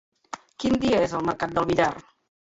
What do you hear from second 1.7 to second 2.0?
Villar?